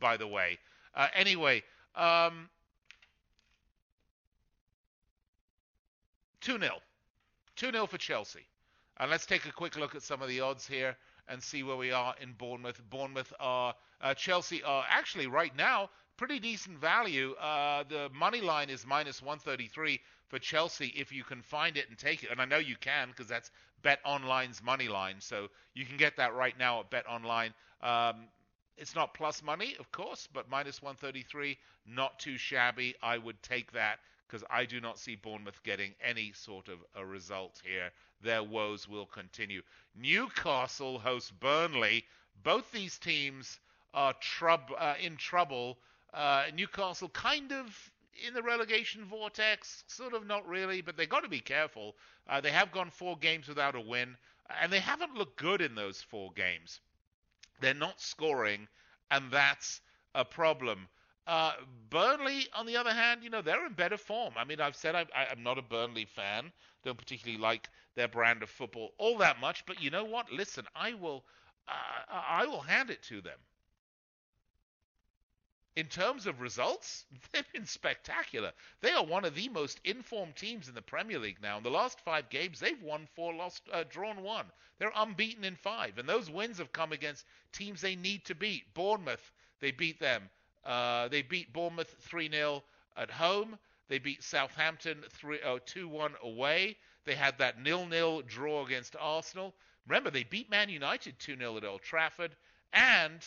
[0.00, 0.58] By the way,
[0.94, 1.62] uh, anyway,
[1.94, 2.50] um,
[6.40, 6.80] two 0
[7.56, 8.46] two 0 for Chelsea.
[8.98, 10.96] And let's take a quick look at some of the odds here
[11.28, 12.80] and see where we are in Bournemouth.
[12.90, 17.32] Bournemouth are uh, Chelsea are actually right now pretty decent value.
[17.34, 21.98] Uh, the money line is minus 133 for Chelsea if you can find it and
[21.98, 22.30] take it.
[22.30, 23.50] And I know you can because that's
[23.82, 25.16] Bet Online's money line.
[25.20, 27.52] So you can get that right now at Bet Online.
[27.82, 28.28] Um,
[28.76, 32.94] it's not plus money, of course, but minus 133, not too shabby.
[33.02, 37.04] I would take that because I do not see Bournemouth getting any sort of a
[37.04, 37.90] result here.
[38.20, 39.62] Their woes will continue.
[39.94, 42.04] Newcastle hosts Burnley.
[42.42, 43.60] Both these teams
[43.94, 44.14] are
[44.78, 45.78] uh, in trouble.
[46.12, 47.90] Uh, Newcastle kind of
[48.26, 51.96] in the relegation vortex, sort of not really, but they've got to be careful.
[52.28, 54.16] Uh, they have gone four games without a win,
[54.60, 56.80] and they haven't looked good in those four games.
[57.60, 58.68] They're not scoring,
[59.10, 59.80] and that's
[60.14, 60.88] a problem.
[61.26, 61.52] Uh,
[61.90, 64.34] Burnley, on the other hand, you know they're in better form.
[64.36, 66.52] I mean, I've said I'm, I'm not a Burnley fan.
[66.84, 69.66] Don't particularly like their brand of football all that much.
[69.66, 70.30] But you know what?
[70.30, 71.24] Listen, I will,
[71.68, 73.38] uh, I will hand it to them
[75.76, 78.52] in terms of results, they've been spectacular.
[78.80, 81.58] They are one of the most informed teams in the Premier League now.
[81.58, 84.46] In the last five games, they've won four, lost, uh, drawn one.
[84.78, 88.72] They're unbeaten in five, and those wins have come against teams they need to beat.
[88.74, 90.28] Bournemouth, they beat them.
[90.66, 92.62] Uh, they beat Bournemouth 3 0
[92.96, 93.58] at home.
[93.88, 96.76] They beat Southampton 3 uh, 2 1 away.
[97.04, 99.54] They had that nil nil draw against Arsenal.
[99.86, 102.34] Remember, they beat Man United 2 0 at Old Trafford.
[102.72, 103.20] And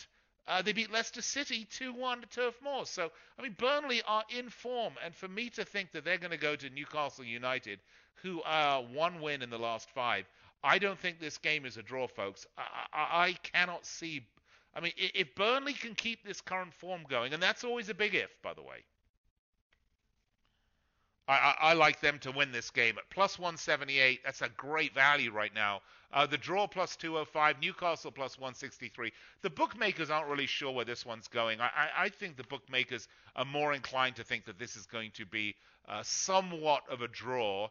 [0.46, 2.84] uh, they beat Leicester City 2 1 to Turf Moor.
[2.84, 4.94] So, I mean, Burnley are in form.
[5.02, 7.80] And for me to think that they're going to go to Newcastle United,
[8.16, 10.28] who are one win in the last five,
[10.62, 12.46] I don't think this game is a draw, folks.
[12.58, 14.26] I, I, I cannot see.
[14.74, 18.14] I mean, if Burnley can keep this current form going, and that's always a big
[18.14, 18.84] if, by the way.
[21.26, 24.20] I, I, I, like them to win this game at plus 178.
[24.24, 25.80] That's a great value right now.
[26.12, 29.12] Uh, the draw plus 205, Newcastle plus 163.
[29.42, 31.60] The bookmakers aren't really sure where this one's going.
[31.60, 33.06] I, I, think the bookmakers
[33.36, 35.54] are more inclined to think that this is going to be
[35.88, 37.68] uh, somewhat of a draw.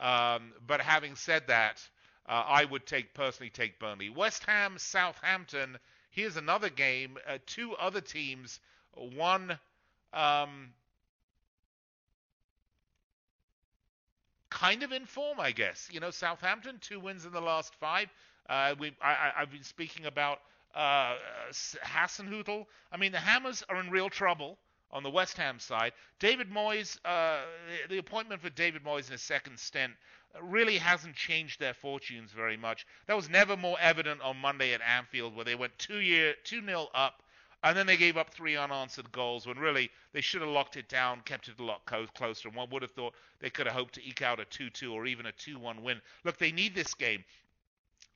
[0.00, 1.86] Um, but having said that,
[2.26, 4.08] uh, I would take personally take Burnley.
[4.08, 5.78] West Ham, Southampton.
[6.12, 7.18] Here's another game.
[7.26, 8.60] Uh, two other teams.
[8.94, 9.58] One.
[10.12, 10.74] Um,
[14.50, 15.88] kind of in form, I guess.
[15.90, 18.08] You know, Southampton two wins in the last five.
[18.48, 20.40] Uh, we I, have been speaking about
[20.74, 21.14] uh,
[21.50, 22.66] Hasenhüttl.
[22.92, 24.58] I mean, the Hammers are in real trouble
[24.90, 25.92] on the West Ham side.
[26.18, 27.40] David Moyes, uh,
[27.88, 29.92] the appointment for David Moyes in his second stint
[30.40, 32.86] really hasn't changed their fortunes very much.
[33.06, 36.60] That was never more evident on Monday at Anfield, where they went two year two
[36.60, 37.22] nil up
[37.64, 40.88] and then they gave up three unanswered goals when really they should have locked it
[40.88, 42.48] down, kept it a lot closer.
[42.48, 44.92] And one would have thought they could have hoped to eke out a 2 2
[44.92, 46.00] or even a 2 1 win.
[46.24, 47.24] Look, they need this game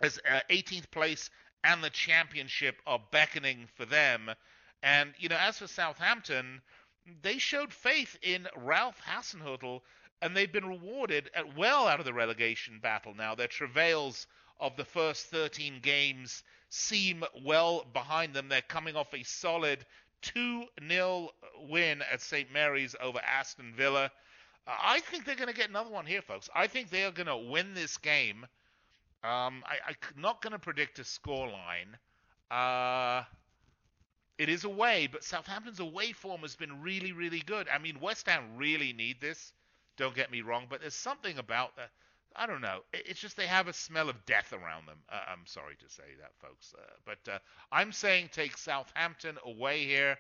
[0.00, 1.30] as uh, 18th place
[1.62, 4.30] and the championship are beckoning for them.
[4.82, 6.60] And, you know, as for Southampton,
[7.22, 9.80] they showed faith in Ralph Hasenhüttl
[10.22, 13.34] and they've been rewarded at well out of the relegation battle now.
[13.34, 14.26] Their travails
[14.58, 18.48] of the first 13 games seem well behind them.
[18.48, 19.84] They're coming off a solid
[20.22, 21.30] 2 0
[21.68, 22.50] win at St.
[22.52, 24.10] Mary's over Aston Villa.
[24.66, 26.48] Uh, I think they're going to get another one here, folks.
[26.54, 28.46] I think they are going to win this game.
[29.22, 31.96] Um, I, am not going to predict a score line.
[32.50, 33.24] Uh,
[34.38, 37.68] it is away, but Southampton's away form has been really, really good.
[37.68, 39.52] I mean, West Ham really need this.
[39.96, 41.90] Don't get me wrong, but there's something about that.
[42.38, 42.80] I don't know.
[42.92, 44.98] It's just they have a smell of death around them.
[45.08, 46.74] Uh, I'm sorry to say that, folks.
[46.76, 47.38] Uh, but uh,
[47.72, 50.18] I'm saying take Southampton away here.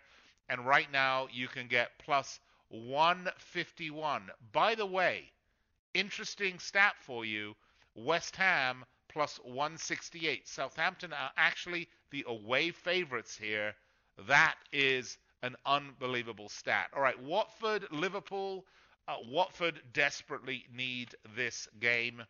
[0.48, 4.30] And right now you can get plus 151.
[4.52, 5.30] By the way,
[5.92, 7.54] interesting stat for you
[7.94, 10.46] West Ham plus 168.
[10.48, 13.74] Southampton are actually the away favorites here.
[14.26, 16.90] That is an unbelievable stat.
[16.94, 18.64] All right, Watford, Liverpool.
[19.08, 22.22] Uh, Watford desperately need this game.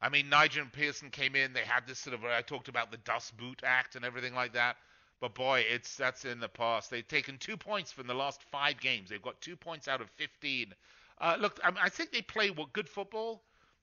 [0.00, 1.52] I mean, Nigel Pearson came in.
[1.52, 4.52] They had this sort of I talked about the Dust Boot Act and everything like
[4.52, 4.76] that.
[5.20, 6.90] But boy, it's that's in the past.
[6.90, 9.10] They've taken two points from the last five games.
[9.10, 10.74] They've got two points out of 15.
[11.20, 13.42] Uh, look, I, I, think they play good football,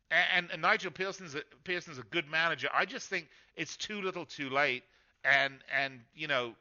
[0.10, 2.69] and, and, Nigel Pearson's a, Pearson's a good manager.
[2.73, 4.84] I just think it's too little, too late.
[5.25, 6.54] And and you know,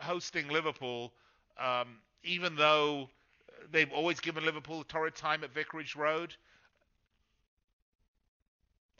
[0.00, 1.12] hosting Liverpool,
[1.58, 3.08] um, even though
[3.70, 6.34] they've always given Liverpool a torrid time at Vicarage Road,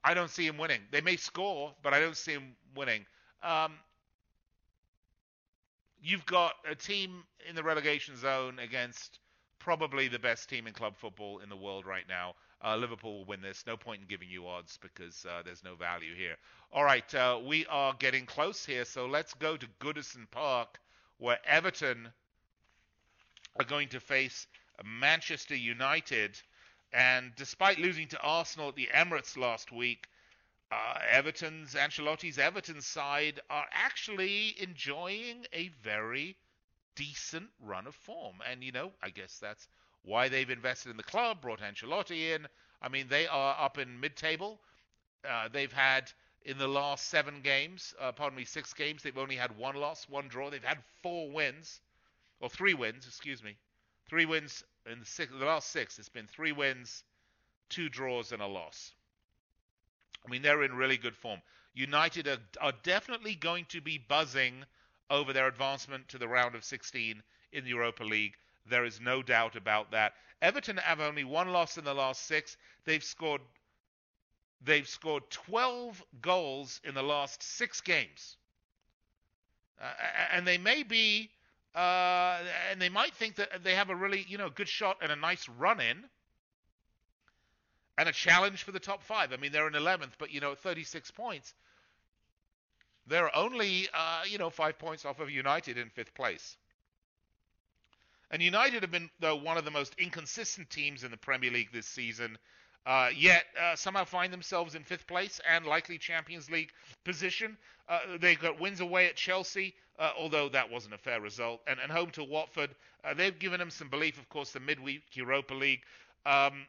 [0.04, 0.80] I don't see him winning.
[0.90, 3.06] They may score, but I don't see him winning.
[3.42, 3.74] Um,
[6.02, 9.20] you've got a team in the relegation zone against
[9.58, 12.34] probably the best team in club football in the world right now.
[12.64, 13.64] Uh, Liverpool will win this.
[13.66, 16.36] No point in giving you odds because uh, there's no value here.
[16.72, 20.78] All right, uh, we are getting close here, so let's go to Goodison Park,
[21.18, 22.08] where Everton
[23.58, 24.46] are going to face
[24.84, 26.40] Manchester United.
[26.92, 30.06] And despite losing to Arsenal at the Emirates last week,
[30.70, 36.36] uh, Everton's Ancelotti's Everton side are actually enjoying a very
[36.94, 38.36] decent run of form.
[38.50, 39.68] And you know, I guess that's
[40.04, 42.46] why they've invested in the club, brought Ancelotti in.
[42.80, 44.58] I mean, they are up in mid-table.
[45.28, 46.10] Uh, they've had
[46.44, 50.08] in the last seven games, uh, pardon me, six games, they've only had one loss,
[50.08, 50.50] one draw.
[50.50, 51.80] They've had four wins
[52.42, 53.56] or three wins, excuse me,
[54.08, 55.98] three wins in the, six, the last six.
[55.98, 57.04] It's been three wins,
[57.70, 58.92] two draws, and a loss.
[60.26, 61.40] I mean, they're in really good form.
[61.72, 64.64] United are, are definitely going to be buzzing
[65.08, 68.34] over their advancement to the round of 16 in the Europa League.
[68.68, 70.12] There is no doubt about that.
[70.42, 72.56] Everton have only one loss in the last six.
[72.84, 73.40] They've scored
[74.64, 78.36] they've scored 12 goals in the last six games.
[79.80, 79.90] Uh,
[80.32, 81.30] and they may be
[81.74, 82.38] uh,
[82.70, 85.16] and they might think that they have a really, you know, good shot and a
[85.16, 86.04] nice run in
[87.96, 89.32] and a challenge for the top five.
[89.32, 91.54] I mean, they're in 11th, but, you know, at 36 points.
[93.06, 96.56] They're only, uh, you know, five points off of United in fifth place.
[98.30, 101.72] And United have been, though, one of the most inconsistent teams in the Premier League
[101.72, 102.38] this season.
[102.84, 106.70] Uh, yet uh, somehow find themselves in fifth place and likely Champions League
[107.04, 107.56] position.
[107.88, 111.78] Uh, they got wins away at Chelsea, uh, although that wasn't a fair result, and,
[111.80, 112.70] and home to Watford.
[113.04, 115.82] Uh, they've given them some belief, of course, the midweek Europa League.
[116.26, 116.66] Um,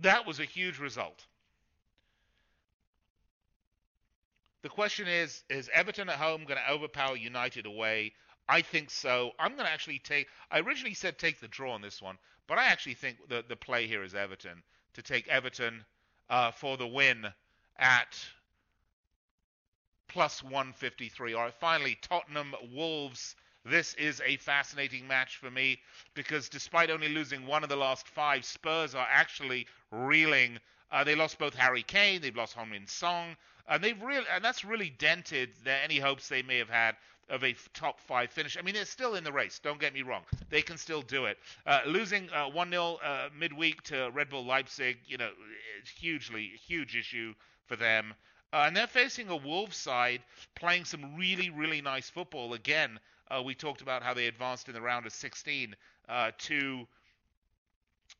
[0.00, 1.24] that was a huge result.
[4.62, 8.12] The question is: Is Everton at home going to overpower United away?
[8.48, 9.32] I think so.
[9.38, 10.28] I'm going to actually take.
[10.50, 13.56] I originally said take the draw on this one, but I actually think the the
[13.56, 14.62] play here is Everton
[14.94, 15.84] to take Everton
[16.28, 17.26] uh, for the win
[17.78, 18.18] at
[20.08, 21.34] plus 153.
[21.34, 23.36] All right, finally, Tottenham Wolves.
[23.66, 25.80] This is a fascinating match for me
[26.12, 30.58] because despite only losing one of the last five, Spurs are actually reeling.
[30.92, 33.34] Uh, they lost both Harry Kane, they've lost Heung-min Son,
[33.66, 36.94] and they've really, and that's really dented their, any hopes they may have had
[37.28, 38.56] of a top five finish.
[38.58, 39.58] I mean, they're still in the race.
[39.58, 41.38] Don't get me wrong; they can still do it.
[41.66, 45.30] Uh, losing uh, one 0 uh, midweek to Red Bull Leipzig, you know,
[45.80, 47.34] it's hugely huge issue
[47.66, 48.14] for them.
[48.52, 50.22] Uh, and they're facing a Wolves side
[50.54, 52.54] playing some really, really nice football.
[52.54, 55.74] Again, uh, we talked about how they advanced in the round of 16
[56.08, 56.86] uh, to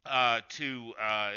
[0.07, 1.31] uh, to uh,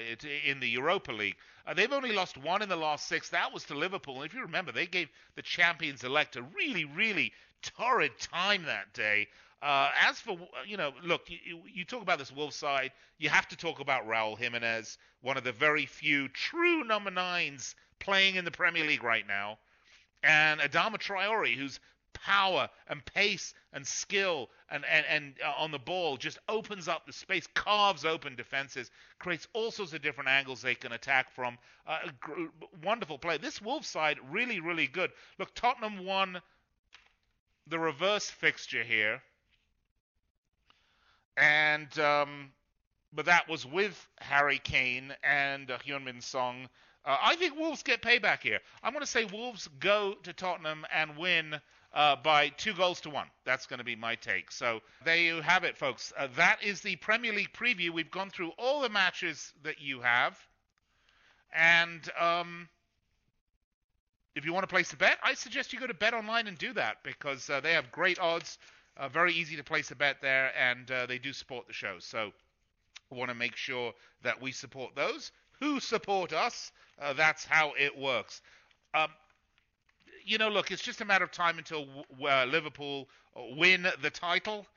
[0.46, 1.36] in the Europa League.
[1.66, 3.30] Uh, they've only lost one in the last six.
[3.30, 4.16] That was to Liverpool.
[4.16, 8.94] And if you remember, they gave the champions elect a really, really torrid time that
[8.94, 9.28] day.
[9.62, 10.38] Uh, as for
[10.68, 12.92] you know, look, you, you, talk about this Wolves side.
[13.18, 17.76] You have to talk about Raul Jimenez, one of the very few true number nines
[18.00, 19.58] playing in the Premier League right now,
[20.22, 21.80] and Adama Traore, whose
[22.14, 27.06] power and pace and skill and and, and uh, on the ball just opens up
[27.06, 31.58] the space, carves open defenses, creates all sorts of different angles they can attack from.
[31.88, 32.46] Uh, gr-
[32.84, 33.38] wonderful play.
[33.38, 35.12] This Wolves side really really good.
[35.40, 36.42] Look, Tottenham won
[37.70, 39.22] the reverse fixture here
[41.38, 42.52] and um,
[43.14, 46.68] but that was with Harry Kane and uh, Heung-min Son.
[47.06, 48.60] Uh, I think Wolves get payback here.
[48.84, 51.56] I'm going to say Wolves go to Tottenham and win
[51.94, 53.28] uh, by two goals to one.
[53.46, 54.52] That's going to be my take.
[54.52, 56.12] So there you have it, folks.
[56.18, 57.92] Uh, that is the Premier League preview.
[57.92, 60.38] We've gone through all the matches that you have,
[61.56, 62.68] and um,
[64.38, 66.58] if you want to place a bet, I suggest you go to Bet Online and
[66.58, 68.60] do that because uh, they have great odds.
[68.96, 71.96] Uh, very easy to place a bet there, and uh, they do support the show.
[72.00, 72.32] So
[73.10, 76.72] want to make sure that we support those who support us.
[77.02, 78.42] Uh, that's how it works.
[78.94, 79.10] Um,
[80.24, 81.88] you know, look, it's just a matter of time until
[82.22, 84.68] uh, Liverpool win the title.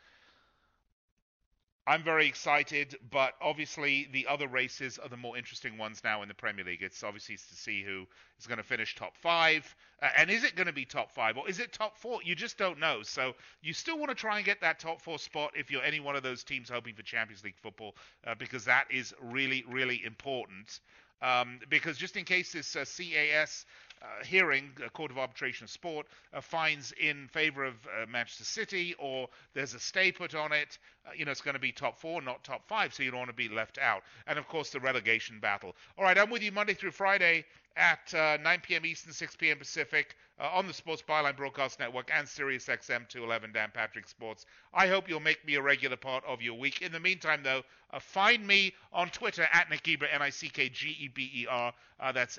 [1.91, 6.29] I'm very excited, but obviously the other races are the more interesting ones now in
[6.29, 6.83] the Premier League.
[6.83, 8.07] It's obviously to see who
[8.39, 11.37] is going to finish top five, uh, and is it going to be top five
[11.37, 12.21] or is it top four?
[12.23, 13.03] You just don't know.
[13.03, 15.99] So you still want to try and get that top four spot if you're any
[15.99, 20.01] one of those teams hoping for Champions League football, uh, because that is really, really
[20.05, 20.79] important.
[21.23, 23.67] Um, because just in case this uh, CAS
[24.03, 28.45] uh, hearing, a Court of Arbitration of Sport, uh, finds in favour of uh, Manchester
[28.45, 30.79] City, or there's a stay put on it.
[31.07, 33.21] Uh, you know, it's going to be top four, not top five, so you don't
[33.21, 34.03] want to be left out.
[34.27, 35.75] And of course, the relegation battle.
[35.99, 37.45] All right, I'm with you Monday through Friday
[37.77, 38.85] at uh, 9 p.m.
[38.85, 39.59] Eastern, 6 p.m.
[39.59, 44.47] Pacific uh, on the Sports Byline Broadcast Network and Sirius XM 211 Dan Patrick Sports.
[44.75, 46.83] I hope you'll make me a regular part of your week.
[46.83, 47.63] In the meantime, though,
[48.01, 51.73] find me on Twitter at Nick Geber, N-I-C-K-G-E-B-E-R.
[52.01, 52.39] Uh, that's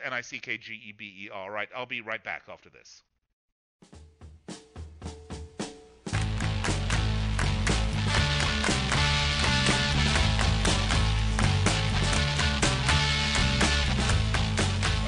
[1.52, 1.54] N-I-C-K-G-E-B-E-R.
[1.54, 3.04] Right, I'll be right back after this.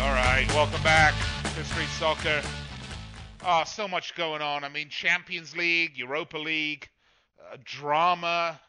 [0.02, 1.14] All right, welcome back
[1.56, 2.42] to Street Soccer.
[3.46, 4.64] Oh, so much going on.
[4.64, 6.90] I mean, Champions League, Europa League,
[7.40, 8.60] uh, drama,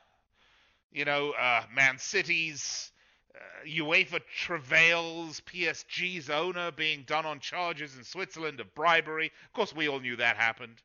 [0.90, 2.90] you know, uh, Man City's,
[3.34, 9.32] uh, UEFA travails, PSG's owner being done on charges in Switzerland of bribery.
[9.46, 10.82] Of course, we all knew that happened.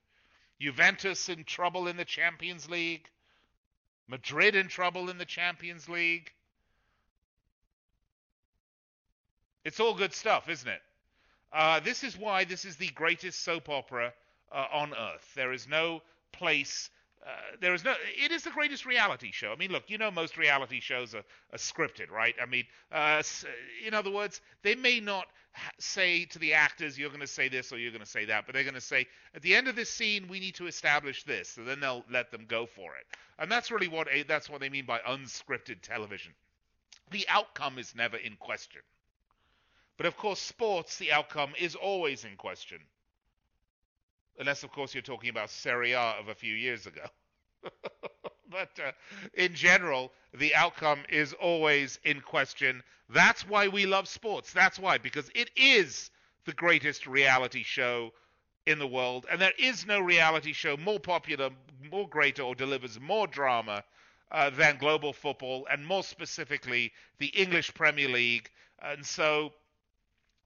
[0.60, 3.08] Juventus in trouble in the Champions League.
[4.08, 6.32] Madrid in trouble in the Champions League.
[9.64, 10.82] It's all good stuff, isn't it?
[11.54, 14.14] Uh, this is why this is the greatest soap opera
[14.52, 15.32] uh, on earth.
[15.36, 16.89] There is no place.
[17.26, 17.93] Uh, there is no.
[18.17, 19.51] It is the greatest reality show.
[19.51, 22.34] I mean, look, you know, most reality shows are, are scripted, right?
[22.41, 23.22] I mean, uh,
[23.86, 25.28] in other words, they may not
[25.80, 28.45] say to the actors, "You're going to say this or you're going to say that,"
[28.45, 29.05] but they're going to say,
[29.36, 32.32] "At the end of this scene, we need to establish this," so then they'll let
[32.32, 33.05] them go for it.
[33.38, 36.34] And that's really what that's what they mean by unscripted television.
[37.11, 38.82] The outcome is never in question.
[39.97, 42.80] But of course, sports, the outcome is always in question.
[44.40, 47.06] Unless, of course, you're talking about Serie A of a few years ago.
[48.50, 48.92] but uh,
[49.34, 52.82] in general, the outcome is always in question.
[53.10, 54.54] That's why we love sports.
[54.54, 56.10] That's why, because it is
[56.46, 58.12] the greatest reality show
[58.66, 61.50] in the world, and there is no reality show more popular,
[61.92, 63.84] more greater, or delivers more drama
[64.32, 68.50] uh, than global football, and more specifically, the English Premier League.
[68.82, 69.54] And so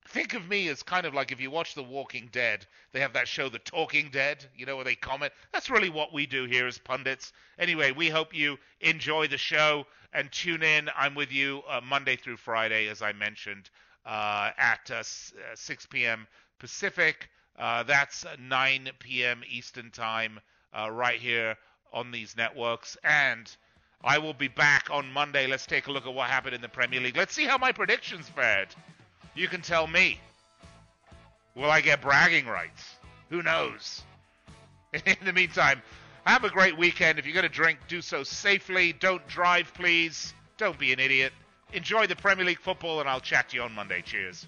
[0.07, 3.13] think of me as kind of like if you watch The Walking Dead, they have
[3.13, 5.33] that show, The Talking Dead, you know, where they comment.
[5.51, 7.33] That's really what we do here as pundits.
[7.57, 10.89] Anyway, we hope you enjoy the show and tune in.
[10.95, 13.69] I'm with you uh, Monday through Friday, as I mentioned,
[14.05, 15.03] uh, at uh,
[15.55, 16.27] 6 p.m.
[16.59, 17.29] Pacific.
[17.57, 19.41] Uh, that's 9 p.m.
[19.49, 20.39] Eastern Time,
[20.73, 21.55] uh, right here
[21.91, 22.97] on these networks.
[23.03, 23.55] And
[24.03, 25.47] I will be back on Monday.
[25.47, 27.15] Let's take a look at what happened in the Premier League.
[27.15, 28.69] Let's see how my predictions fared.
[29.35, 30.19] You can tell me.
[31.55, 32.95] Will I get bragging rights?
[33.29, 34.01] Who knows?
[35.05, 35.81] In the meantime,
[36.25, 37.19] have a great weekend.
[37.19, 38.93] If you're going to drink, do so safely.
[38.93, 40.33] Don't drive, please.
[40.57, 41.33] Don't be an idiot.
[41.73, 44.01] Enjoy the Premier League football, and I'll chat to you on Monday.
[44.01, 44.47] Cheers.